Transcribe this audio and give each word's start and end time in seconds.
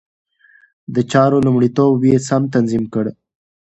د 0.93 0.95
چارو 1.11 1.37
لومړيتوب 1.45 1.99
يې 2.09 2.17
سم 2.27 2.43
تنظيم 2.53 2.83
کړ. 2.93 3.05